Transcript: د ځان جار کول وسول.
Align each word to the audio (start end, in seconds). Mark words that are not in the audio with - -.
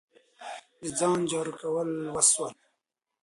د 0.81 0.83
ځان 0.99 1.19
جار 1.31 1.47
کول 1.59 1.89
وسول. 2.15 2.53